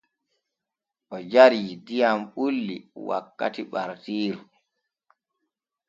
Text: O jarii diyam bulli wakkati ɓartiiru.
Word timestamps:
O 1.13 1.15
jarii 1.31 1.73
diyam 1.85 2.19
bulli 2.35 2.75
wakkati 3.07 3.61
ɓartiiru. 3.71 4.41